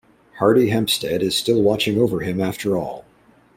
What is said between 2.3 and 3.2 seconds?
after all.